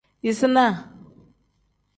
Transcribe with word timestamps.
Yisinaa. 0.23 0.73